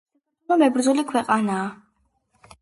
საქართველო 0.45 0.57
მებრძოლი 0.61 1.03
ქვეყანაა 1.11 1.69